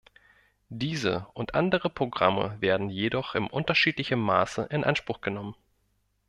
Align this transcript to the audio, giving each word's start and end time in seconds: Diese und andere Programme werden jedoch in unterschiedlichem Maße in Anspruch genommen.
Diese 0.71 1.27
und 1.35 1.53
andere 1.53 1.91
Programme 1.91 2.59
werden 2.59 2.89
jedoch 2.89 3.35
in 3.35 3.45
unterschiedlichem 3.45 4.19
Maße 4.19 4.63
in 4.71 4.83
Anspruch 4.83 5.21
genommen. 5.21 5.53